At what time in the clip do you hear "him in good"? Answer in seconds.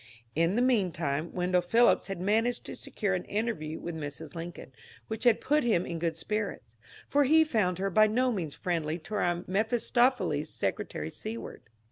5.63-6.17